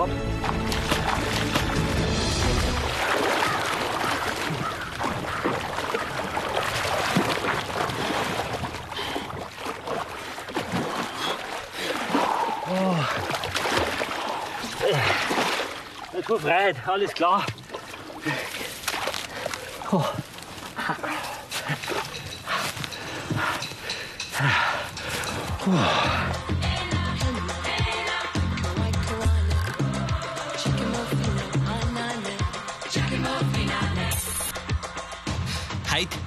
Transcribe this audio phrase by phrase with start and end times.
[0.00, 0.08] Hopp.
[12.70, 12.96] Oh.
[16.14, 16.74] Jeg tror Fred.
[16.88, 17.59] Alles klar.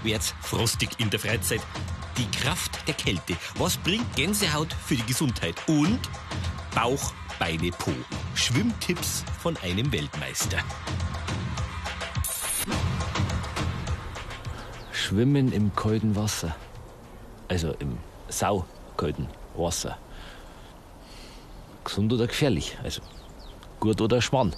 [0.04, 1.62] Wird's frostig in der Freizeit.
[2.18, 3.36] Die Kraft der Kälte.
[3.56, 5.56] Was bringt Gänsehaut für die Gesundheit?
[5.68, 6.00] Und
[6.76, 7.92] Bauch, Beine, Po.
[8.36, 10.58] Schwimmtipps von einem Weltmeister.
[14.92, 16.56] Schwimmen im kalten Wasser.
[17.48, 19.98] Also im saukalten Wasser.
[21.84, 22.78] Gesund oder gefährlich?
[22.84, 23.02] Also
[23.80, 24.56] gut oder Schmarrn?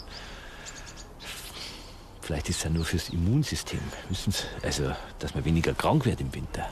[2.26, 3.80] Vielleicht ist es ja nur fürs Immunsystem.
[4.10, 4.46] Wissen Sie?
[4.64, 6.68] Also, dass man weniger krank wird im Winter.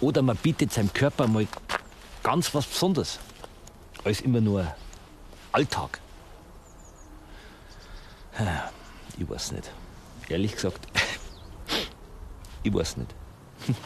[0.00, 1.46] Oder man bietet seinem Körper mal
[2.24, 3.20] ganz was Besonderes.
[4.02, 4.74] Als immer nur
[5.52, 6.00] Alltag.
[9.18, 9.70] Ich weiß nicht.
[10.28, 10.84] Ehrlich gesagt,
[12.64, 13.14] ich weiß nicht.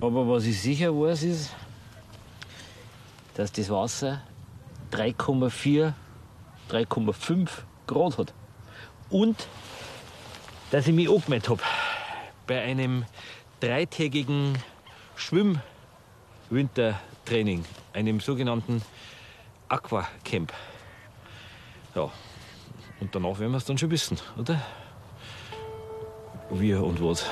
[0.00, 1.50] Aber was ich sicher weiß, ist,
[3.36, 4.20] dass das Wasser
[4.92, 5.92] 3,4,
[6.70, 7.48] 3,5
[7.86, 8.34] Grad hat.
[9.10, 9.46] Und
[10.70, 11.62] dass ich mich angemeldet habe
[12.46, 13.04] bei einem
[13.60, 14.58] dreitägigen
[15.16, 18.80] Schwimm-Wintertraining, einem sogenannten
[19.68, 20.52] Aquacamp.
[21.94, 22.10] Ja,
[23.00, 24.60] und danach werden wir es dann schon wissen, oder?
[26.50, 27.24] Wie und was.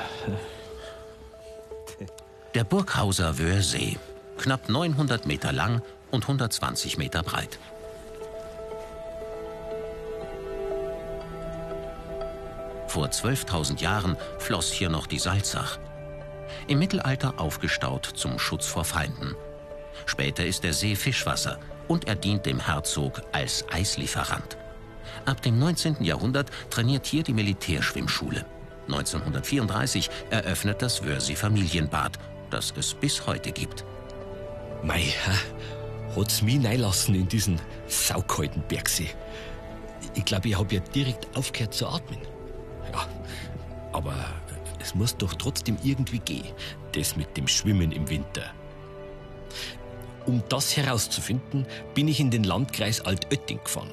[2.53, 3.97] Der Burghauser Wöhrsee,
[4.37, 5.81] knapp 900 Meter lang
[6.11, 7.59] und 120 Meter breit.
[12.87, 15.79] Vor 12.000 Jahren floss hier noch die Salzach.
[16.67, 19.35] Im Mittelalter aufgestaut zum Schutz vor Feinden.
[20.05, 24.57] Später ist der See Fischwasser und er dient dem Herzog als Eislieferant.
[25.25, 26.03] Ab dem 19.
[26.03, 28.45] Jahrhundert trainiert hier die Militärschwimmschule.
[28.87, 32.19] 1934 eröffnet das Wörsee Familienbad,
[32.49, 33.83] das es bis heute gibt.
[34.85, 35.05] Mei,
[36.15, 39.09] hat's mich reinlassen in diesen saukalten Bergsee.
[40.13, 42.19] Ich glaube, ich habe ja direkt aufgehört zu atmen.
[42.93, 43.07] Ja,
[43.93, 44.13] aber
[44.79, 46.45] es muss doch trotzdem irgendwie gehen,
[46.91, 48.43] das mit dem Schwimmen im Winter.
[50.27, 51.65] Um das herauszufinden,
[51.95, 53.89] bin ich in den Landkreis Altötting gefahren.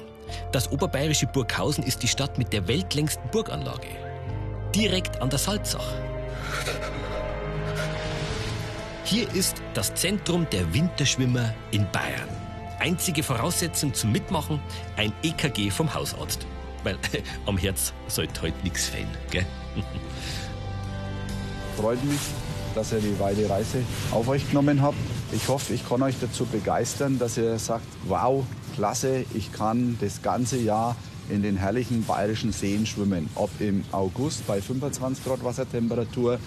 [0.51, 3.89] Das oberbayerische Burghausen ist die Stadt mit der weltlängsten Burganlage.
[4.75, 5.91] Direkt an der Salzach.
[9.13, 12.27] Hier ist das Zentrum der Winterschwimmer in Bayern.
[12.79, 14.59] Einzige Voraussetzung zum Mitmachen,
[14.97, 16.47] ein EKG vom Hausarzt.
[16.83, 16.97] Weil
[17.45, 19.45] am Herz sollte halt nichts fehlen, gell?
[21.77, 22.17] Freut mich,
[22.73, 24.97] dass ihr die weite Reise auf euch genommen habt.
[25.31, 28.43] Ich hoffe, ich kann euch dazu begeistern, dass ihr sagt, wow,
[28.73, 30.95] klasse, ich kann das ganze Jahr
[31.29, 33.29] in den herrlichen bayerischen Seen schwimmen.
[33.35, 36.39] Ob im August bei 25 Grad Wassertemperatur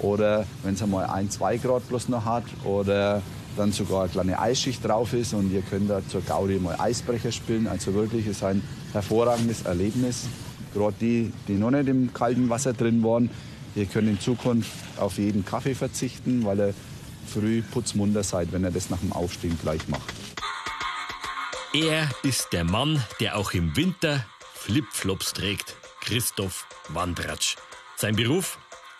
[0.00, 3.22] oder wenn es einmal ein, zwei Grad plus noch hat oder
[3.56, 7.32] dann sogar eine kleine Eisschicht drauf ist und ihr könnt da zur Gaudi mal Eisbrecher
[7.32, 7.66] spielen.
[7.66, 8.62] Also wirklich, ist ein
[8.92, 10.26] hervorragendes Erlebnis.
[10.72, 13.30] Gerade die, die noch nicht im kalten Wasser drin waren,
[13.76, 16.74] ihr könnt in Zukunft auf jeden Kaffee verzichten, weil ihr
[17.26, 20.12] früh putzmunter seid, wenn ihr das nach dem Aufstehen gleich macht.
[21.72, 24.24] Er ist der Mann, der auch im Winter
[24.54, 25.76] Flipflops trägt.
[26.00, 27.56] Christoph Wandratsch.
[27.96, 28.58] Sein Beruf?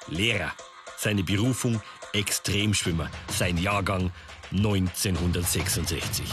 [0.08, 0.52] Lehrer.
[0.96, 1.80] Seine Berufung?
[2.12, 3.10] Extremschwimmer.
[3.28, 4.10] Sein Jahrgang
[4.52, 6.24] 1966.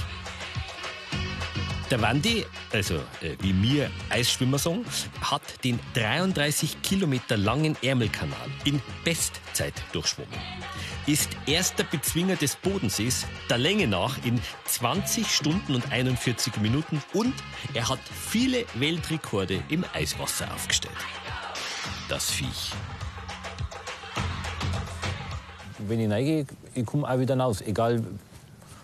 [1.91, 4.85] Der Wandi, also äh, wie mir Eisschwimmer sagen,
[5.19, 10.39] hat den 33 Kilometer langen Ärmelkanal in Bestzeit durchschwommen.
[11.05, 17.33] Ist erster Bezwinger des Bodensees der Länge nach in 20 Stunden und 41 Minuten und
[17.73, 17.99] er hat
[18.29, 20.95] viele Weltrekorde im Eiswasser aufgestellt.
[22.07, 22.71] Das Viech.
[25.87, 26.45] Wenn ich reingehe,
[26.75, 27.61] ich komme auch wieder raus.
[27.61, 28.03] Egal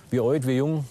[0.09, 0.85] wie alt, wie jung.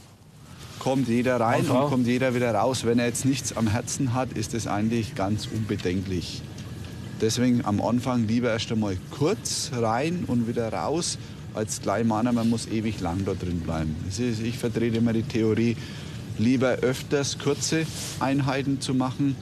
[0.78, 2.84] Kommt jeder rein Und und kommt jeder wieder raus.
[2.84, 6.42] Wenn er jetzt nichts am Herzen hat, ist das eigentlich ganz unbedenklich.
[7.20, 11.18] Deswegen am Anfang lieber erst einmal kurz rein und wieder raus,
[11.54, 13.96] als gleich meinen, man muss ewig lang da drin bleiben.
[14.06, 15.76] Ist, ich vertrete immer die Theorie,
[16.38, 17.86] lieber öfters kurze
[18.20, 19.34] Einheiten zu machen,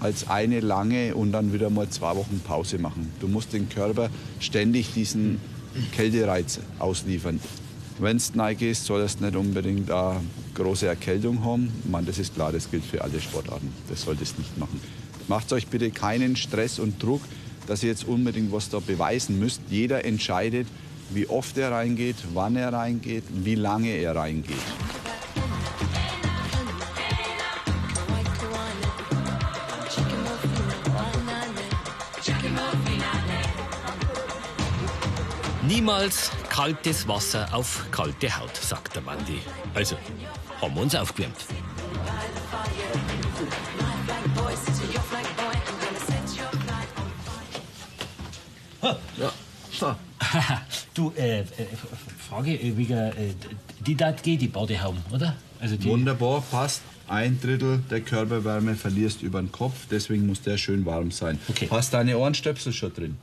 [0.00, 3.10] als eine lange und dann wieder mal zwei Wochen Pause machen.
[3.20, 5.40] Du musst den Körper ständig diesen
[5.92, 7.40] Kältereiz ausliefern.
[7.98, 10.20] Wenn du reingehst, solltest du nicht unbedingt eine
[10.54, 11.72] große Erkältung haben.
[11.90, 13.72] Meine, das ist klar, das gilt für alle Sportarten.
[13.88, 14.80] Das solltest du nicht machen.
[15.28, 17.22] Macht euch bitte keinen Stress und Druck,
[17.66, 19.60] dass ihr jetzt unbedingt was da beweisen müsst.
[19.70, 20.66] Jeder entscheidet
[21.10, 24.56] wie oft er reingeht, wann er reingeht, wie lange er reingeht.
[35.74, 39.40] Niemals kaltes Wasser auf kalte Haut, sagt der Mandy.
[39.74, 39.96] Also,
[40.62, 41.34] haben wir uns aufgewärmt.
[50.94, 51.44] du, äh, äh,
[52.28, 53.12] Frage äh, wegen, äh,
[53.84, 55.34] die dat geht, die Badehaum, oder?
[55.58, 56.82] Also die Wunderbar, passt.
[57.08, 61.40] Ein Drittel der Körperwärme verlierst über den Kopf, deswegen muss der schön warm sein.
[61.48, 61.66] Okay.
[61.68, 63.16] Hast deine Ohrenstöpsel schon drin?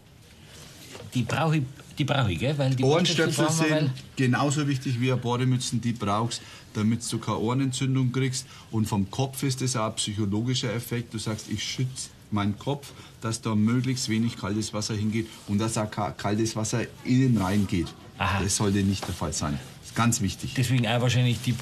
[1.13, 1.63] Die brauche ich,
[1.97, 2.57] die brauch ich, gell?
[2.57, 6.41] Weil die Ohrenstöpsel sind genauso wichtig wie Bademützen, die brauchst,
[6.73, 8.45] damit du keine Ohrenentzündung kriegst.
[8.71, 11.13] Und vom Kopf ist das auch ein psychologischer Effekt.
[11.13, 15.77] Du sagst, ich schütze meinen Kopf, dass da möglichst wenig kaltes Wasser hingeht und dass
[15.77, 17.88] auch kaltes Wasser innen reingeht.
[18.17, 18.41] Aha.
[18.43, 19.59] Das sollte nicht der Fall sein.
[19.79, 20.53] Das ist ganz wichtig.
[20.55, 21.55] Deswegen auch wahrscheinlich die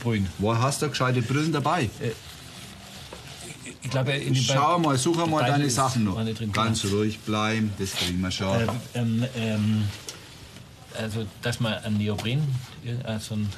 [0.00, 0.28] Brillen.
[0.38, 1.90] Wo hast du gescheite Brillen dabei?
[2.00, 2.12] Äh,
[3.82, 6.18] ich glaube, in Schau mal, such mal deine Sachen noch.
[6.52, 8.60] Ganz ruhig bleiben, das kriegen wir schon.
[8.62, 9.84] Ähm, ähm, ähm,
[10.98, 12.42] also, dass man ein Neopren,
[13.04, 13.48] also ein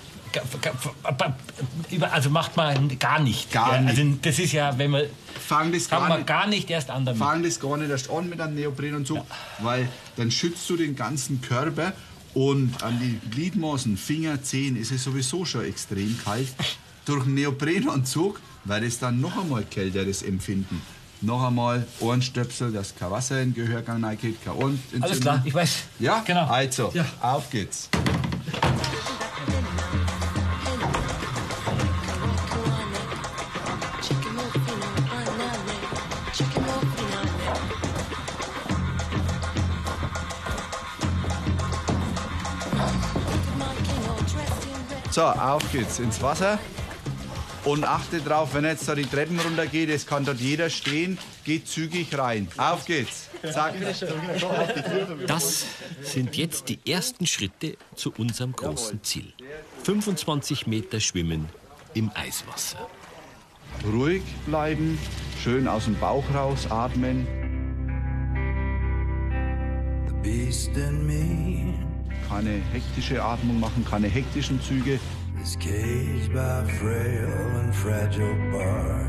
[2.12, 3.50] also macht man gar nicht.
[3.50, 3.99] Gar nicht.
[3.99, 5.02] Also das ist ja, wenn man.
[5.40, 7.20] Fang das gar, nicht, gar nicht erst an damit.
[7.20, 9.25] Fang das gar nicht erst an mit einem Neoprenanzug, ja.
[9.58, 11.93] weil dann schützt du den ganzen Körper
[12.34, 16.49] und an die Gliedmaßen, Finger, Zehen ist es sowieso schon extrem kalt.
[17.10, 20.80] Durch einen Neoprenanzug weil es dann noch einmal kälteres Empfinden.
[21.22, 25.02] Noch einmal Ohrenstöpsel, dass kein Wasser in den Gehörgang reingeht, kein Ohrenentzündung.
[25.02, 25.76] Alles klar, ich weiß.
[25.98, 26.22] Ja?
[26.24, 26.46] Genau.
[26.46, 27.04] Also, ja.
[27.20, 27.88] auf geht's.
[45.10, 46.58] So, auf geht's ins Wasser.
[47.64, 51.68] Und achte drauf, wenn jetzt da die Treppen runtergeht, es kann dort jeder stehen, geht
[51.68, 52.48] zügig rein.
[52.56, 53.28] Auf geht's.
[53.52, 53.74] Zack.
[55.26, 55.66] Das
[56.02, 59.32] sind jetzt die ersten Schritte zu unserem großen Ziel.
[59.84, 61.48] 25 Meter Schwimmen
[61.94, 62.88] im Eiswasser.
[63.84, 64.98] Ruhig bleiben,
[65.43, 67.26] schön aus dem Bauch raus atmen.
[72.29, 75.00] Keine hektische Atmung machen, keine hektischen Züge.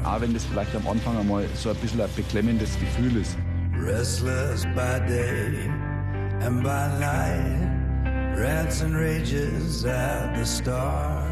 [0.03, 3.37] Auch wenn das vielleicht am Anfang einmal so ein bisschen ein beklemmendes Gefühl ist.
[3.77, 5.69] Restless by day
[6.41, 11.27] and by night, rants and rages at the start.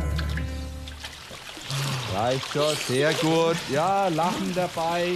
[2.13, 3.55] Reicht schon, sehr gut.
[3.71, 5.13] Ja, Lachen dabei,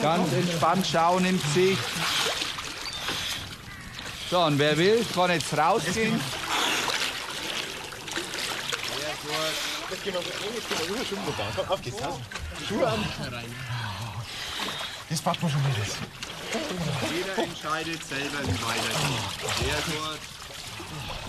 [0.00, 1.82] ganz entspannt schauen im Gesicht.
[4.30, 6.18] So, und wer will, kann jetzt rausgehen.
[9.98, 11.72] Jetzt gehen wir jetzt gehen wir rüber, wir da.
[11.72, 11.96] Auf geht's.
[12.68, 13.04] Schuhe an.
[15.10, 15.72] Das packt man schon mit.
[17.16, 19.26] Jeder entscheidet selber, wie weitergeht.
[19.58, 20.18] Sehr gut.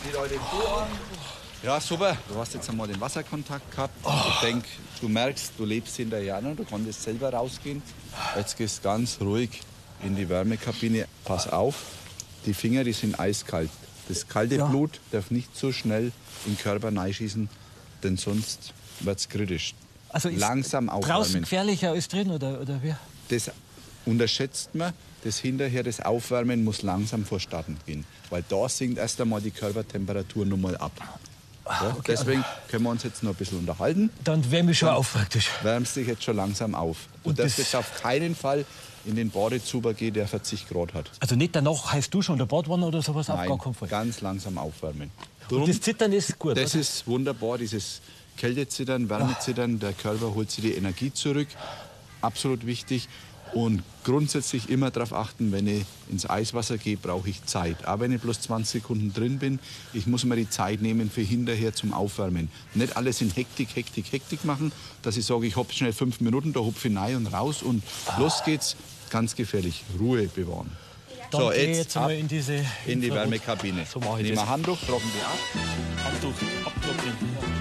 [0.03, 0.87] Zieht euch den Schuh an.
[1.63, 2.15] Ja, super.
[2.27, 3.93] Du hast jetzt einmal den Wasserkontakt gehabt.
[4.05, 4.67] Ich denke,
[5.01, 6.55] du merkst, du lebst hinterher noch.
[6.55, 7.81] Du konntest selber rausgehen.
[8.35, 9.61] Jetzt gehst du ganz ruhig
[10.03, 11.07] in die Wärmekabine.
[11.25, 11.75] Pass auf,
[12.45, 13.71] die Finger, die sind eiskalt.
[14.07, 14.65] Das kalte ja.
[14.67, 16.11] Blut darf nicht so schnell
[16.45, 17.49] in den Körper schießen
[18.03, 19.73] denn sonst wird es kritisch.
[20.09, 21.17] Also ist langsam aufwärmen.
[21.17, 22.95] Draußen gefährlicher als drin oder, oder wie?
[23.29, 23.51] Das
[24.05, 24.93] unterschätzt man.
[25.23, 28.05] Das hinterher, das Aufwärmen muss langsam vorstatten gehen.
[28.29, 30.93] Weil da sinkt erst einmal die Körpertemperatur nochmal ab.
[31.65, 34.09] Ja, okay, deswegen können wir uns jetzt noch ein bisschen unterhalten.
[34.23, 35.49] Dann wärme ich schon auf praktisch.
[35.61, 36.97] Wärmst dich jetzt schon langsam auf.
[37.23, 38.65] Und, Und das jetzt auf keinen Fall
[39.05, 41.11] in den Badezuber geht, der 40 Grad hat.
[41.19, 44.57] Also nicht danach heißt du schon der Badwanne oder sowas Nein, auf gar ganz langsam
[44.57, 45.11] aufwärmen.
[45.47, 46.81] Drum, Und das Zittern ist gut, Das oder?
[46.81, 48.01] ist wunderbar, dieses
[48.37, 49.79] Kältezittern, Wärmezittern.
[49.79, 51.47] Der Körper holt sich die Energie zurück.
[52.21, 53.07] Absolut wichtig.
[53.53, 57.85] Und grundsätzlich immer darauf achten, wenn ich ins Eiswasser gehe, brauche ich Zeit.
[57.85, 59.59] Aber wenn ich bloß 20 Sekunden drin bin,
[59.93, 62.49] ich muss mir die Zeit nehmen für hinterher zum Aufwärmen.
[62.73, 66.53] Nicht alles in Hektik, Hektik, Hektik machen, dass ich sage, ich hopfe schnell fünf Minuten,
[66.53, 67.83] da hopfe ich rein und raus und
[68.17, 68.75] los geht's.
[69.09, 69.83] Ganz gefährlich.
[69.99, 70.69] Ruhe bewahren.
[71.31, 73.85] Dann so, jetzt, jetzt ab in, diese in die Wärmekabine.
[73.85, 76.11] So mache ich Nehmen wir Handtuch, trocken wir ab.
[76.11, 76.33] Handtuch,
[76.65, 77.58] abtrocknen.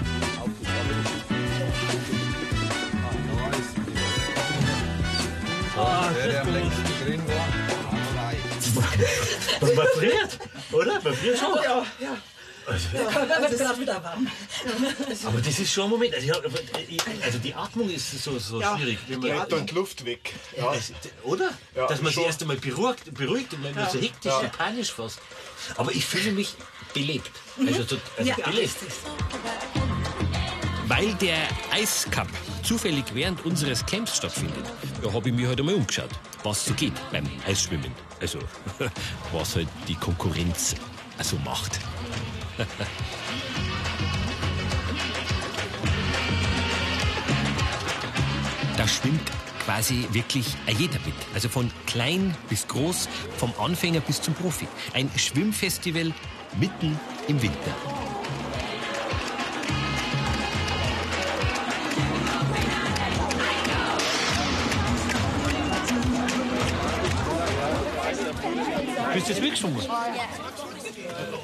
[5.79, 7.47] Ah, der, der am längsten drin war,
[9.75, 10.39] Man friert,
[10.71, 11.01] oder?
[11.01, 11.55] Man friert schon.
[11.63, 12.17] Ja, ja.
[12.69, 14.27] Wird gerade wieder warm.
[15.25, 16.13] Aber das ist schon ein Moment.
[16.13, 16.43] Also, hab-
[17.23, 18.99] also die Atmung ist so, so Ja, schwierig.
[19.07, 20.33] Wenn die man, die Luft weg.
[20.55, 20.73] Ja.
[20.75, 20.91] Es-
[21.23, 21.49] oder?
[21.75, 24.91] Ja, Dass man sich erst einmal beruhigt, beruhigt und man wird so hektisch und panisch
[24.91, 25.17] fast.
[25.77, 26.53] Aber ich fühle mich
[26.93, 27.31] belebt.
[27.65, 28.75] Also, so, also Ja, belebt.
[30.87, 32.27] Weil der Eiscup
[32.63, 34.65] zufällig während unseres Camps stattfindet,
[35.01, 36.09] da habe ich mir halt einmal umgeschaut,
[36.43, 37.91] was so geht beim Eisschwimmen.
[38.21, 38.39] Also,
[39.31, 40.75] was halt die Konkurrenz
[41.17, 41.79] also macht.
[48.77, 49.29] da schwimmt
[49.65, 51.13] quasi wirklich jeder mit.
[51.33, 54.67] Also von klein bis groß, vom Anfänger bis zum Profi.
[54.93, 56.13] Ein Schwimmfestival
[56.59, 57.75] mitten im Winter.
[69.29, 69.79] Bist du jetzt mitgeschwommen?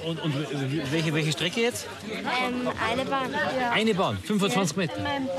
[0.07, 1.85] Und, und welche, welche Strecke jetzt?
[2.09, 3.29] Ähm, eine Bahn.
[3.71, 4.93] Eine Bahn, 25 Meter.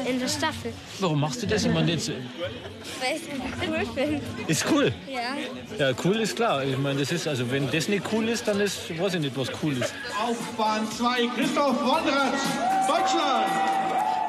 [0.08, 0.72] In der Staffel.
[1.00, 1.64] Warum machst du das?
[1.64, 4.22] Ich meine, jetzt Weil ich es cool finde.
[4.46, 4.94] ist cool.
[5.08, 5.88] Ja.
[5.88, 6.62] Ja, cool ist klar.
[6.64, 9.36] Ich meine, das ist, also wenn das nicht cool ist, dann ist, weiß ich nicht,
[9.36, 9.92] was cool ist.
[10.24, 12.42] Auf Bahn 2 Christoph Wondratz,
[12.86, 13.46] Deutschland.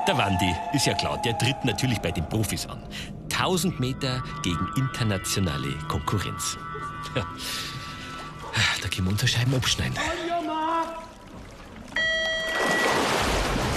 [0.07, 2.81] Der Wandi ist ja klar, der tritt natürlich bei den Profis an.
[3.31, 6.57] 1000 Meter gegen internationale Konkurrenz.
[8.57, 8.63] Ja.
[8.81, 9.97] Da können wir unsere Scheiben abschneiden.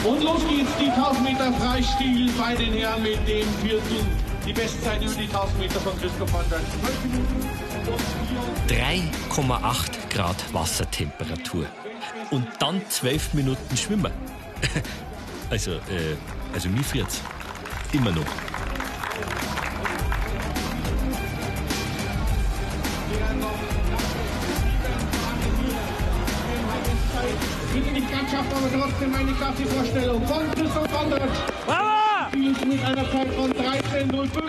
[0.05, 4.31] Und los geht's, die 1000 Meter Freistil bei den Herren mit dem vierten.
[4.47, 6.63] Die Bestzeit über die 1000 Meter von Christoph Wondratz.
[6.81, 11.67] 12 Minuten und 3,8 Grad Wassertemperatur.
[12.31, 14.13] Und dann 12 Minuten Schwimmen.
[15.51, 16.15] Also, äh,
[16.55, 17.21] also mir friert's.
[17.93, 18.25] Immer noch.
[27.73, 31.39] Bitte nicht ganz schafft, aber trotzdem eine klasse Vorstellung von Christoph Wondratz.
[32.31, 34.43] Spielt mit einer Zeit von 13.05.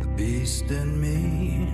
[0.00, 1.68] the beast in me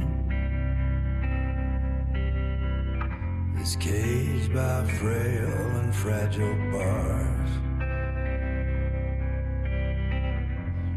[3.60, 5.48] is caged by frail
[5.80, 7.50] and fragile bars.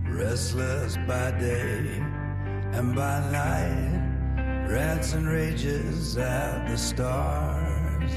[0.07, 2.01] Restless by day
[2.73, 8.11] and by night, rants and rages at the stars.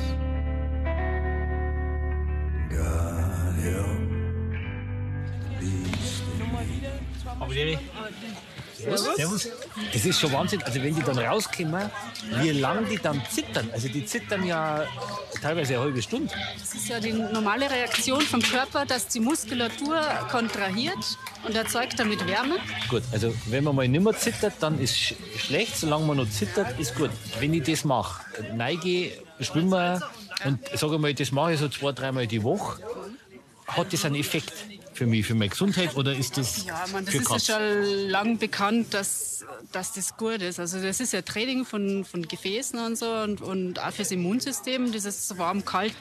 [2.71, 4.04] God help
[7.41, 7.79] Aber die,
[9.17, 9.49] Servus.
[9.93, 10.63] Das ist schon Wahnsinn.
[10.63, 11.91] Also wenn die dann rauskommen,
[12.41, 13.69] wie lange die dann zittern.
[13.73, 14.85] Also die zittern ja
[15.41, 16.33] teilweise eine halbe Stunde.
[16.59, 20.01] Das ist ja die normale Reaktion vom Körper, dass die Muskulatur
[20.31, 20.99] kontrahiert
[21.47, 22.57] und erzeugt damit Wärme.
[22.89, 25.77] Gut, also wenn man mal nicht mehr zittert, dann ist sch schlecht.
[25.77, 27.11] Solange man noch zittert, ist gut.
[27.41, 28.25] Wenn ich das mache,
[28.55, 30.01] neige, schwimme
[30.45, 32.81] und sage mal, das mache ich so zwei, dreimal die Woche,
[33.67, 34.53] hat das einen Effekt
[34.95, 38.39] für mich, für meine Gesundheit oder ist das Ja, man, das ist ja schon lang
[38.39, 40.61] bekannt, dass, dass das gut ist.
[40.61, 44.93] Also das ist ja Training von, von Gefäßen und so und, und auch fürs Immunsystem,
[44.93, 45.95] dieses warm-kalt.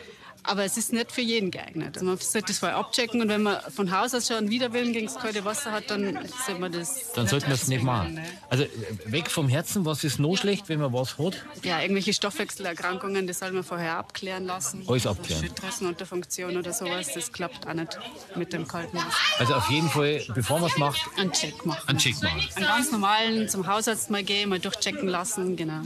[0.45, 1.95] Aber es ist nicht für jeden geeignet.
[1.95, 4.91] Also man sollte das vorher abchecken und wenn man von Haus aus schon einen Widerwillen
[4.91, 8.19] gegen das kalte Wasser hat, dann sollte man das Dann sollten wir es nicht machen.
[8.49, 8.69] Also äh,
[9.05, 11.43] weg vom Herzen, was ist noch schlecht, wenn man was hat?
[11.63, 14.83] Ja, irgendwelche Stoffwechselerkrankungen, das soll man vorher abklären lassen.
[14.87, 15.43] Alles abklären.
[15.43, 17.97] Schilddrüsenunterfunktion oder sowas, das klappt auch nicht
[18.35, 19.09] mit dem kalten Wasser.
[19.39, 21.87] Also auf jeden Fall, bevor man es macht, Einen Check machen.
[21.87, 22.41] einen Check machen.
[22.55, 25.81] Einen ganz normalen zum Hausarzt mal gehen, mal durchchecken lassen, genau.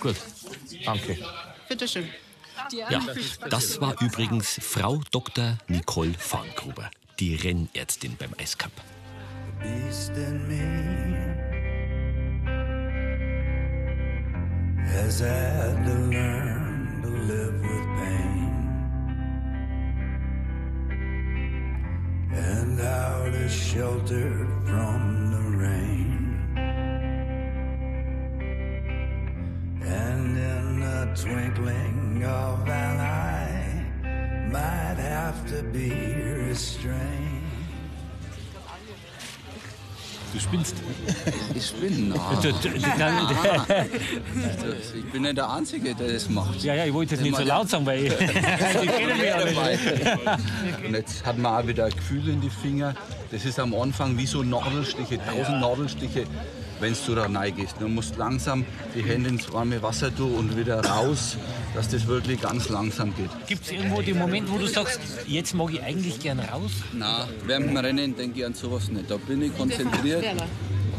[0.00, 0.16] Gut,
[0.84, 1.16] danke.
[1.68, 2.08] Bitteschön.
[2.70, 3.00] Ja,
[3.50, 5.58] das war übrigens Frau Dr.
[5.68, 6.90] Nicole Farngruber,
[7.20, 8.72] die Rennärztin beim Eiscup.
[9.64, 10.66] beast in me
[14.94, 18.54] has had to learn to live with pain
[22.32, 26.10] and how to shelter from the rain.
[29.82, 30.73] And in
[31.04, 33.84] the twinkling of an eye,
[34.50, 35.90] might have to be
[36.48, 37.42] restrained.
[40.32, 40.74] Du spinnst.
[41.54, 42.68] Ich du- du-
[44.98, 46.60] Ich bin nicht der Einzige, der das macht.
[46.64, 49.44] Ja, ja, ich wollte das nicht so laut sagen, weil ich, ich kenne mich ja
[49.44, 49.80] nicht.
[50.86, 52.94] Und jetzt hat man auch wieder ein Gefühl in die Finger.
[53.30, 56.24] Das ist am Anfang wie so Nadelstiche, tausend Nadelstiche,
[56.84, 57.76] wenn du da reingehst.
[57.80, 58.64] Du musst langsam
[58.94, 61.36] die Hände ins warme Wasser tun und wieder raus,
[61.74, 63.30] dass das wirklich ganz langsam geht.
[63.46, 66.72] Gibt es irgendwo den Moment, wo du sagst, jetzt mag ich eigentlich gern raus?
[66.92, 69.10] Na, während dem Rennen denke ich an sowas nicht.
[69.10, 70.24] Da bin ich konzentriert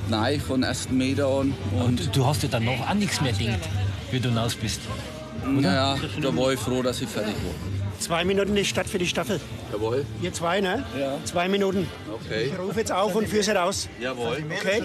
[0.10, 1.54] nein, von ersten Meter an.
[1.80, 3.70] Und du hast ja dann noch auch nichts mehr gedacht,
[4.10, 4.82] wie du hinaus bist.
[5.46, 7.76] Naja, da war ich froh, dass ich fertig war.
[8.00, 9.40] Zwei Minuten ist Start für die Staffel.
[9.72, 10.06] Jawohl.
[10.22, 10.84] Ihr zwei, ne?
[11.00, 11.18] Ja.
[11.24, 11.88] Zwei Minuten.
[12.26, 12.52] Okay.
[12.52, 13.88] Ich rufe jetzt auf und führe sie raus.
[14.00, 14.44] Jawohl.
[14.60, 14.84] Okay?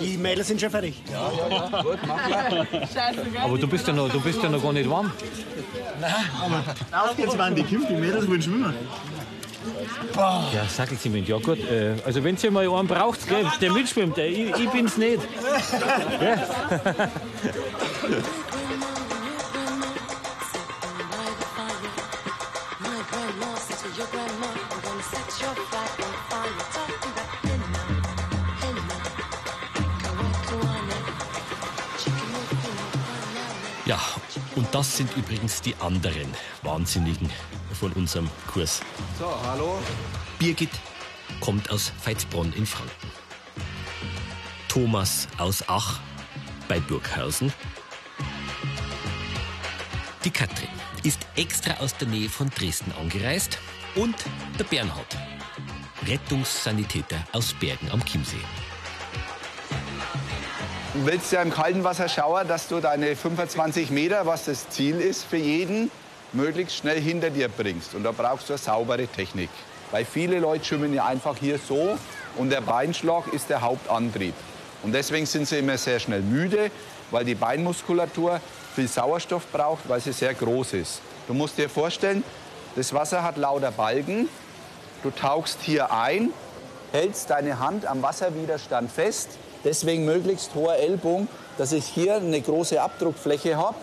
[0.00, 1.02] Die Mädels sind schon fertig.
[1.10, 1.82] Ja, ja, ja.
[1.82, 2.66] Gut, mach mal.
[3.42, 5.10] Aber du bist ja noch, du bist ja noch gar nicht warm.
[6.92, 8.74] Auf geht's, Mann, die Kimpf, die Mädels wollen schwimmen.
[10.14, 11.58] Ja, sag ich Ihnen, ja gut.
[11.58, 15.20] Äh, also wenn ihr mal einen braucht, gell, der mitschwimmt, äh, ich, ich bin's nicht.
[16.20, 16.36] Ja,
[34.66, 36.28] und das sind übrigens die anderen
[36.62, 37.30] Wahnsinnigen
[37.72, 38.80] von unserem Kurs.
[39.18, 39.78] So, hallo.
[40.38, 40.70] Birgit
[41.40, 43.10] kommt aus Veitsbronn in Franken.
[44.68, 46.00] Thomas aus Ach
[46.68, 47.52] bei Burghausen.
[50.24, 50.68] Die Katrin
[51.04, 53.58] ist extra aus der Nähe von Dresden angereist.
[53.94, 54.16] Und
[54.58, 55.16] der Bernhard,
[56.06, 58.36] Rettungssanitäter aus Bergen am Chiemsee.
[60.96, 64.98] Du willst ja im kalten Wasser schauen, dass du deine 25 Meter, was das Ziel
[64.98, 65.90] ist für jeden,
[66.32, 67.94] möglichst schnell hinter dir bringst.
[67.94, 69.50] Und da brauchst du eine saubere Technik.
[69.90, 71.98] Weil viele Leute schwimmen ja einfach hier so
[72.38, 74.32] und der Beinschlag ist der Hauptantrieb.
[74.82, 76.70] Und deswegen sind sie immer sehr schnell müde,
[77.10, 78.40] weil die Beinmuskulatur
[78.74, 81.02] viel Sauerstoff braucht, weil sie sehr groß ist.
[81.28, 82.24] Du musst dir vorstellen,
[82.74, 84.30] das Wasser hat lauter Balken.
[85.02, 86.30] Du tauchst hier ein,
[86.92, 89.36] hältst deine Hand am Wasserwiderstand fest.
[89.66, 91.26] Deswegen möglichst hoher Ellbogen,
[91.58, 93.74] dass ich hier eine große Abdruckfläche habe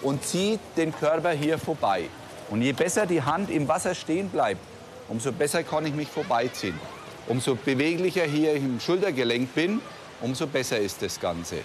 [0.00, 2.04] und ziehe den Körper hier vorbei.
[2.48, 4.62] Und je besser die Hand im Wasser stehen bleibt,
[5.06, 6.80] umso besser kann ich mich vorbeiziehen.
[7.26, 9.82] Umso beweglicher hier im Schultergelenk bin,
[10.22, 11.56] umso besser ist das Ganze.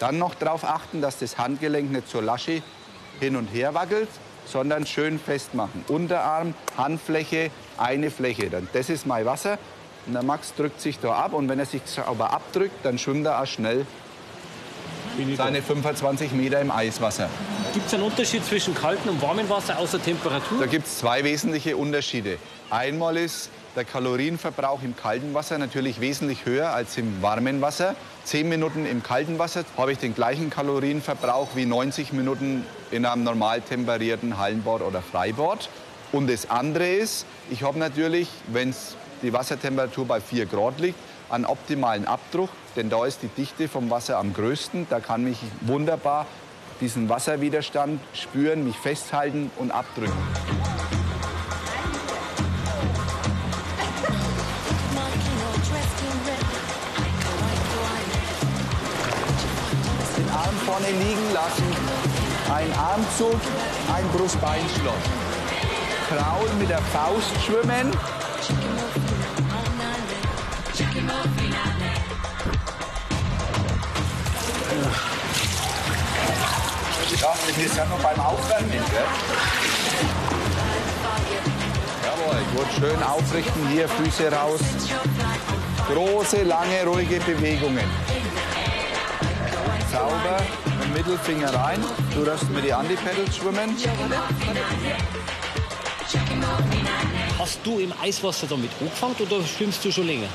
[0.00, 2.62] Dann noch darauf achten, dass das Handgelenk nicht zur Lasche
[3.20, 4.08] hin und her wackelt,
[4.44, 5.84] sondern schön festmachen.
[5.86, 8.50] Unterarm, Handfläche, eine Fläche.
[8.72, 9.56] Das ist mein Wasser.
[10.06, 11.32] Und der Max drückt sich da ab.
[11.32, 13.86] Und wenn er sich aber abdrückt, dann schwimmt er auch schnell
[15.36, 17.28] seine 25 Meter im Eiswasser.
[17.74, 20.60] Gibt es einen Unterschied zwischen kaltem und warmem Wasser außer Temperatur?
[20.60, 22.38] Da gibt es zwei wesentliche Unterschiede.
[22.70, 27.94] Einmal ist der Kalorienverbrauch im kalten Wasser natürlich wesentlich höher als im warmen Wasser.
[28.24, 33.24] Zehn Minuten im kalten Wasser habe ich den gleichen Kalorienverbrauch wie 90 Minuten in einem
[33.24, 35.68] normal temperierten Hallenbad oder Freibad.
[36.12, 38.74] Und das andere ist, ich habe natürlich, wenn
[39.22, 40.98] die Wassertemperatur bei 4 Grad liegt,
[41.30, 44.86] einen optimalen Abdruck, denn da ist die Dichte vom Wasser am größten.
[44.90, 46.26] Da kann ich wunderbar
[46.80, 50.12] diesen Wasserwiderstand spüren, mich festhalten und abdrücken.
[60.16, 61.76] Den Arm vorne liegen lassen,
[62.52, 63.40] ein Armzug,
[63.94, 64.94] ein Brustbeinschloss.
[66.08, 67.92] Kraul mit der Faust schwimmen.
[77.22, 78.80] Ja, wir sind ja noch beim Aufwärmen, gell?
[82.04, 84.58] Jawohl, gut, schön aufrichten, hier Füße raus.
[85.86, 87.88] Große, lange, ruhige Bewegungen.
[89.92, 90.40] Sauber,
[90.80, 91.78] mit Mittelfinger rein.
[92.12, 93.76] Du darfst mit die Anti-Pedals schwimmen.
[97.38, 100.26] Hast du im Eiswasser damit angefangen oder schwimmst du schon länger?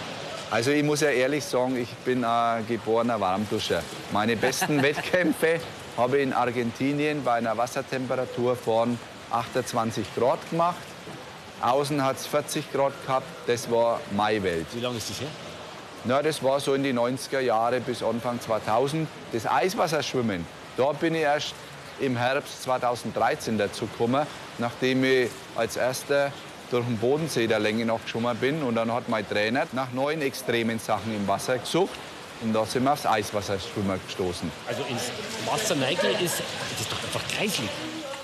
[0.49, 3.83] Also ich muss ja ehrlich sagen, ich bin ein geborener Warmduscher.
[4.13, 5.59] Meine besten Wettkämpfe
[5.97, 8.99] habe in Argentinien bei einer Wassertemperatur von
[9.31, 10.77] 28 Grad gemacht.
[11.61, 14.67] Außen hat es 40 Grad gehabt, das war meine Welt.
[14.73, 15.29] Wie lange ist das her?
[16.05, 19.07] Na, das war so in die 90er Jahre bis Anfang 2000.
[19.33, 20.45] Das Eiswasserschwimmen,
[20.77, 21.55] da bin ich erst
[21.99, 24.27] im Herbst 2013 dazu gekommen,
[24.59, 26.31] nachdem ich als erster
[26.69, 28.61] durch den Bodensee der Länge nach geschwommen bin.
[28.61, 31.97] Und dann hat mein Trainer nach neuen extremen Sachen im Wasser gesucht.
[32.41, 34.51] Und da sind wir aufs Eiswasserschwimmen gestoßen.
[34.67, 35.11] Also ins
[35.45, 36.39] Wasser neigen ist,
[36.71, 37.69] das ist doch einfach kreislig.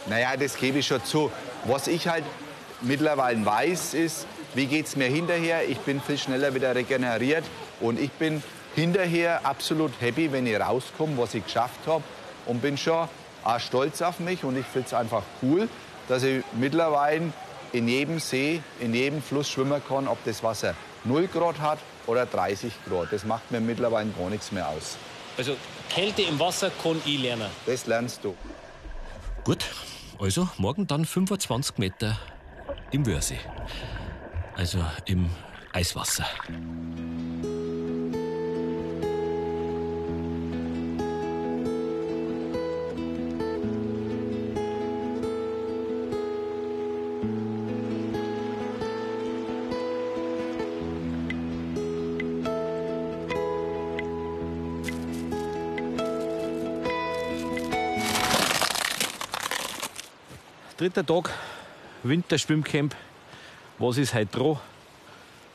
[0.08, 1.32] Naja, das gebe ich schon zu.
[1.66, 2.24] Was ich halt
[2.82, 5.68] mittlerweile weiß, ist, wie geht es mir hinterher.
[5.68, 7.44] Ich bin viel schneller wieder regeneriert.
[7.80, 8.44] Und ich bin
[8.76, 12.04] hinterher absolut happy, wenn ich rauskomme, was ich geschafft habe.
[12.46, 13.08] Und bin schon
[13.44, 14.44] auch stolz auf mich.
[14.44, 15.68] Und ich finde es einfach cool,
[16.08, 17.34] dass ich mittlerweile
[17.72, 22.26] in jedem See, in jedem Fluss schwimmen kann, ob das Wasser 0 Grad hat oder
[22.26, 23.12] 30 Grad.
[23.12, 24.98] Das macht mir mittlerweile gar nichts mehr aus.
[25.38, 25.56] Also
[25.90, 27.50] Kälte im Wasser kann ich lernen.
[27.66, 28.36] Das lernst du.
[29.44, 29.66] Gut,
[30.20, 32.18] also morgen dann 25 Meter
[32.92, 33.40] im Wörsee.
[34.56, 35.30] Also im
[35.74, 36.26] Eiswasser.
[60.84, 61.30] Dritter Tag,
[62.04, 62.94] Winterschwimmcamp.
[63.80, 64.60] Was ist heute dran?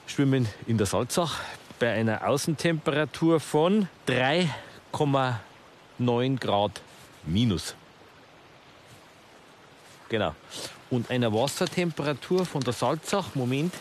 [0.07, 1.41] Schwimmen in der Salzach
[1.79, 6.81] bei einer Außentemperatur von 3,9 Grad
[7.27, 7.75] minus.
[10.09, 10.35] Genau.
[10.89, 13.75] Und einer Wassertemperatur von der Salzach, Moment,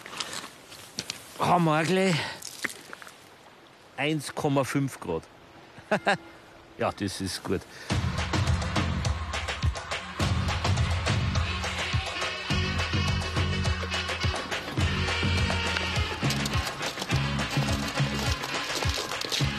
[1.39, 2.15] haben wir gleich
[3.97, 5.23] 1,5 Grad.
[6.77, 7.61] ja, das ist gut.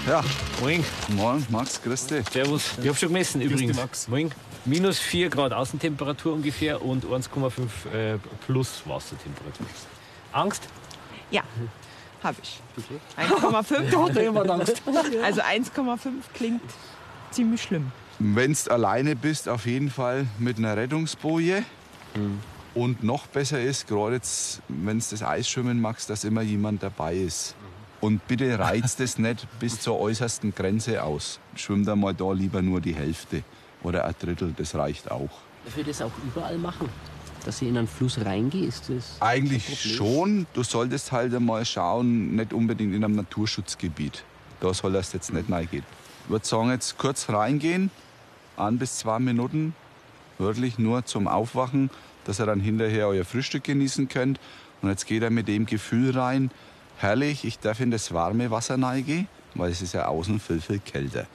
[0.08, 0.24] Ja.
[0.62, 0.82] Moin.
[1.08, 2.26] Moin, Max, grüß dich.
[2.30, 2.78] Servus.
[2.80, 3.76] Ich habe schon gemessen übrigens.
[3.76, 4.08] Max.
[4.08, 4.30] Moin.
[4.64, 9.66] Minus 4 Grad Außentemperatur ungefähr und 1,5 äh, plus Wassertemperatur.
[10.32, 10.62] Angst?
[11.30, 11.42] Ja,
[12.22, 12.58] habe ich.
[13.16, 14.22] Da hat er 1,5.
[14.22, 14.82] jemand Angst.
[15.22, 15.98] Also 1,5
[16.32, 16.62] klingt
[17.30, 17.92] ziemlich schlimm.
[18.18, 21.64] Wenn du alleine bist, auf jeden Fall mit einer Rettungsboje.
[22.74, 27.14] Und noch besser ist, gerade jetzt, wenn du das Eisschwimmen magst, dass immer jemand dabei
[27.14, 27.54] ist.
[28.00, 31.40] Und bitte reizt es nicht bis zur äußersten Grenze aus.
[31.56, 33.42] Schwimm da mal da lieber nur die Hälfte
[33.82, 35.30] oder ein Drittel, das reicht auch.
[35.66, 36.88] Ich das auch überall machen?
[37.44, 38.66] Dass ich in einen Fluss reingehe?
[38.66, 40.46] Ist das Eigentlich schon.
[40.54, 44.24] Du solltest halt einmal schauen, nicht unbedingt in einem Naturschutzgebiet.
[44.60, 45.84] Da soll das jetzt nicht reingehen.
[46.24, 47.90] Ich würde sagen, jetzt kurz reingehen,
[48.56, 49.74] ein bis zwei Minuten,
[50.38, 51.90] wirklich nur zum Aufwachen,
[52.24, 54.38] dass ihr dann hinterher euer Frühstück genießen könnt.
[54.82, 56.50] Und jetzt geht er mit dem Gefühl rein,
[56.98, 60.80] herrlich, ich darf in das warme Wasser reingehen, weil es ist ja außen viel, viel
[60.80, 61.26] kälter.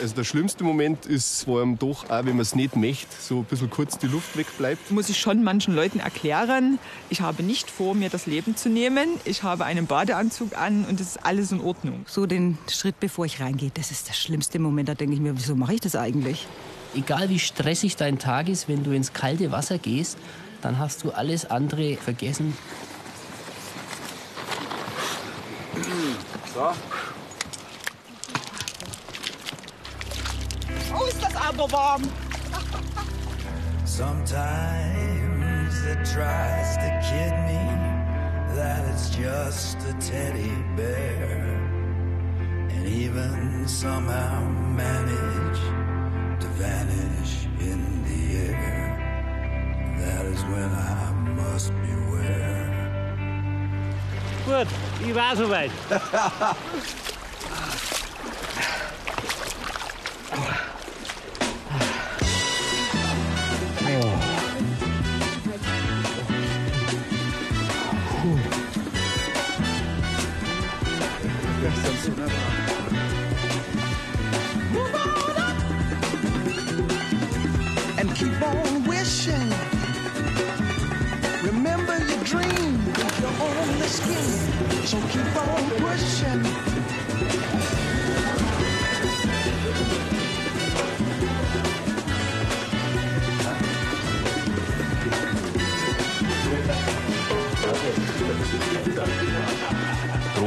[0.00, 3.38] Also der schlimmste Moment ist vor allem doch, auch wenn man es nicht möchte, so
[3.38, 4.90] ein bisschen kurz die Luft wegbleibt.
[4.90, 6.78] Muss ich schon manchen Leuten erklären,
[7.10, 9.08] ich habe nicht vor, mir das Leben zu nehmen.
[9.24, 12.04] Ich habe einen Badeanzug an und es ist alles in Ordnung.
[12.06, 14.88] So den Schritt, bevor ich reingehe, das ist der schlimmste Moment.
[14.88, 16.46] Da denke ich mir, wieso mache ich das eigentlich?
[16.94, 20.18] Egal wie stressig dein Tag ist, wenn du ins kalte Wasser gehst,
[20.60, 22.54] dann hast du alles andere vergessen.
[25.74, 26.72] So.
[30.94, 32.02] Oh, ist das aber warm.
[33.84, 37.58] Sometimes it tries to kid me
[38.54, 41.58] that it's just a teddy bear.
[42.70, 44.44] And even somehow
[44.76, 45.60] manage
[46.40, 48.96] to vanish in the air.
[49.98, 52.53] That is when I must beware.
[54.44, 54.66] Gut,
[55.06, 55.70] ich war soweit.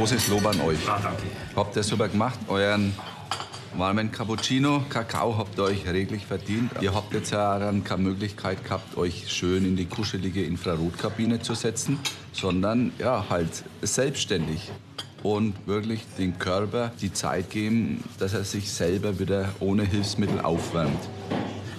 [0.08, 0.78] Großes Lob an euch.
[1.54, 2.38] Habt ihr super gemacht.
[2.48, 2.94] Euren
[3.76, 6.70] warmen Cappuccino, Kakao habt ihr euch reglich verdient.
[6.80, 11.52] Ihr habt jetzt ja dann keine Möglichkeit gehabt, euch schön in die kuschelige Infrarotkabine zu
[11.52, 11.98] setzen,
[12.32, 13.50] sondern ja, halt
[13.82, 14.70] selbstständig.
[15.22, 21.06] Und wirklich dem Körper die Zeit geben, dass er sich selber wieder ohne Hilfsmittel aufwärmt.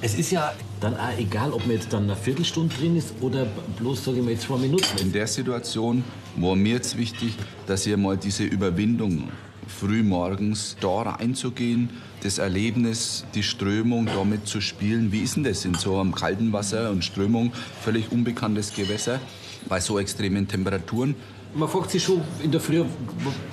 [0.01, 3.47] Es ist ja dann auch egal, ob man jetzt dann eine Viertelstunde drin ist oder
[3.79, 4.97] bloß, sage ich mal, zwei Minuten.
[4.99, 6.03] In der Situation
[6.35, 7.35] war mir jetzt wichtig,
[7.67, 9.29] dass ihr mal diese Überwindung
[9.67, 11.89] früh morgens da reinzugehen,
[12.23, 15.11] das Erlebnis, die Strömung damit zu spielen.
[15.11, 19.19] Wie ist denn das in so einem kalten Wasser und Strömung, völlig unbekanntes Gewässer,
[19.67, 21.15] bei so extremen Temperaturen?
[21.53, 22.83] Man fragt sich schon in der Früh,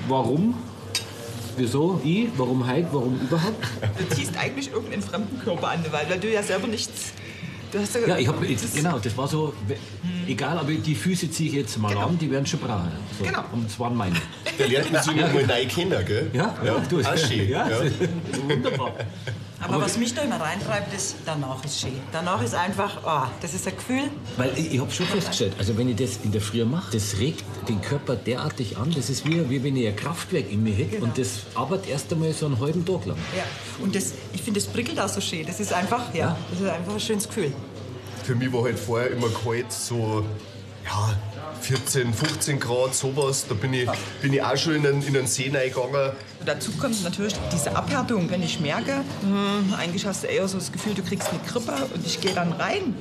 [0.09, 0.55] warum?
[1.57, 2.01] Wieso?
[2.05, 2.29] Ich?
[2.37, 2.89] Warum heute?
[2.93, 3.65] Warum überhaupt?
[3.99, 7.12] Du ziehst eigentlich irgendeinen fremden Körper an, weil, weil du ja selber nichts.
[7.73, 9.53] Du hast Ja, ich habe genau, das war so,
[10.27, 12.91] egal, aber die Füße ziehe ich jetzt mal an, die werden schon brauchen.
[13.19, 13.25] So.
[13.25, 13.45] Genau.
[13.53, 14.17] Und das waren meine.
[14.59, 16.31] Der lernt uns immer mal neu kennen, gell?
[16.33, 17.49] Ja, ja, du Ah, schön.
[17.49, 17.79] Ja, Ja.
[18.49, 18.93] wunderbar.
[19.61, 21.99] Aber, was mich da immer reintreibt, ist, danach ist schön.
[22.12, 24.11] Danach ist einfach, oh, das ist ein Gefühl.
[24.37, 27.19] Weil ich, ich habe schon festgestellt, also wenn ich das in der Früh mache, das
[27.19, 30.75] regt den Körper derartig an, das ist wie, wie wenn ich ein Kraftwerk in mir
[30.75, 33.16] hätte und das arbeitet erst einmal so einen halben Tag lang.
[33.37, 33.45] Ja.
[33.83, 35.47] Und das, ich finde, das prickelt auch so schön.
[35.47, 37.53] Das ist einfach, ja, das ist einfach ein schönes Gefühl.
[38.25, 40.25] Für mich war halt vorher immer kalt so
[40.85, 41.16] ja,
[41.61, 43.47] 14, 15 Grad, sowas.
[43.49, 43.88] Da bin ich,
[44.23, 46.12] bin ich auch schon in den, in den See reingegangen.
[46.45, 48.31] Dazu kommt natürlich diese Abhärtung.
[48.31, 51.73] Wenn ich merke, hm, eigentlich hast du eher so das Gefühl, du kriegst eine Grippe
[51.95, 52.95] und ich gehe dann rein.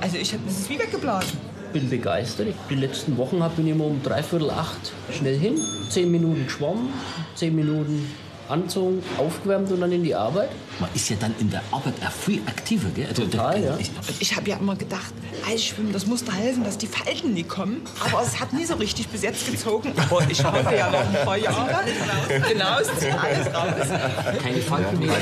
[0.00, 1.38] Also ich hab, das wie weggeblasen.
[1.72, 2.48] bin begeistert.
[2.70, 5.58] Die letzten Wochen bin ich immer um dreiviertel acht schnell hin,
[5.90, 6.92] zehn Minuten geschwommen,
[7.34, 8.08] zehn Minuten
[8.48, 10.50] anzogen, aufgewärmt und dann in die Arbeit.
[10.80, 13.06] Man ist ja dann in der Arbeit auch viel aktiver, gell?
[13.08, 13.76] Also, Total, ja.
[13.78, 15.12] Ich, ich habe ja immer gedacht,
[15.48, 17.82] Eisschwimmen, das muss da helfen, dass die Falten nie kommen.
[18.00, 19.92] Aber es hat nie so richtig bis jetzt gezogen.
[19.96, 21.80] Aber ich hoffe ja noch ein paar Jahre.
[22.28, 23.98] Genau, es zieht alles raus.
[24.42, 25.14] keine Falten mehr.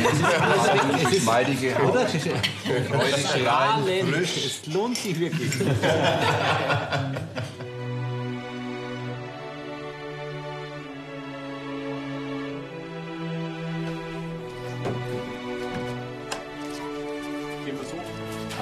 [1.10, 1.90] Geschmeidige Haut.
[1.90, 2.06] Oder?
[2.06, 4.46] Freudig rein, frisch.
[4.46, 5.50] Es lohnt sich wirklich.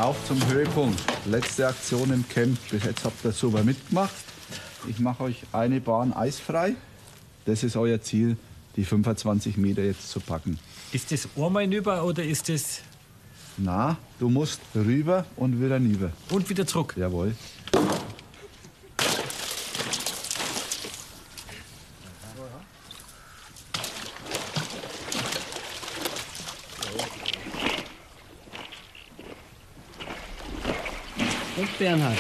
[0.05, 1.03] Auf zum Höhepunkt.
[1.25, 2.59] Letzte Aktion im Camp.
[2.71, 4.13] Bis jetzt habt ihr super mitgemacht.
[4.87, 6.75] Ich mache euch eine Bahn eisfrei.
[7.47, 8.37] Das ist euer Ziel,
[8.77, 10.59] die 25 Meter jetzt zu packen.
[10.93, 12.83] Ist das einmal hinüber oder ist das.
[13.57, 16.13] Na, du musst rüber und wieder rüber.
[16.29, 16.93] Und wieder zurück?
[16.99, 17.35] Jawohl.
[31.57, 32.19] Und Bernhard.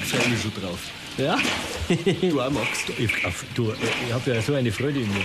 [0.00, 0.78] Ich freue mich schon drauf.
[1.20, 1.36] Ja?
[2.20, 2.84] Du auch, Max.
[2.96, 3.72] Ich, auf, du,
[4.06, 5.24] ich habe ja so eine Freude in mir.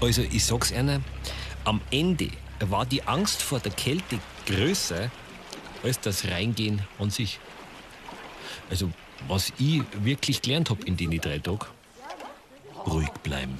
[0.00, 1.00] Also, ich sag's einer,
[1.64, 2.28] am Ende
[2.70, 5.10] war die Angst vor der Kälte größer
[5.82, 7.40] als das Reingehen an sich.
[8.70, 8.90] Also,
[9.28, 11.66] was ich wirklich gelernt habe in den drei Tagen,
[12.86, 13.58] ruhig bleiben.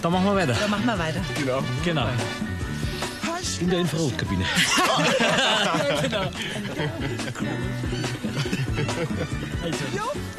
[0.00, 0.54] Da machen wir weiter.
[0.54, 1.20] Da machen wir weiter.
[1.38, 1.62] Genau.
[1.84, 2.06] Genau.
[3.60, 4.44] In der Infrarotkabine.
[6.02, 6.30] genau.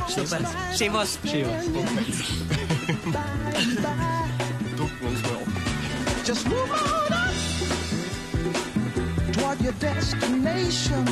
[0.08, 0.40] Super.
[0.78, 1.20] Schön was.
[1.30, 1.60] Schön was.
[4.78, 5.48] Drucken wir uns mal ab.
[6.26, 7.34] Just move on up
[9.34, 11.06] toward your destination.